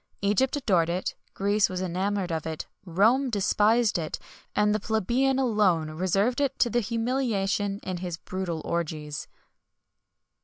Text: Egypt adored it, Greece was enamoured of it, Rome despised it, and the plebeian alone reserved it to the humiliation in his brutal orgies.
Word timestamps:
Egypt 0.23 0.55
adored 0.55 0.89
it, 0.89 1.13
Greece 1.35 1.69
was 1.69 1.79
enamoured 1.79 2.31
of 2.31 2.47
it, 2.47 2.65
Rome 2.87 3.29
despised 3.29 3.99
it, 3.99 4.17
and 4.55 4.73
the 4.73 4.79
plebeian 4.79 5.37
alone 5.37 5.91
reserved 5.91 6.41
it 6.41 6.57
to 6.57 6.71
the 6.71 6.79
humiliation 6.79 7.79
in 7.83 7.97
his 7.97 8.17
brutal 8.17 8.63
orgies. 8.65 9.27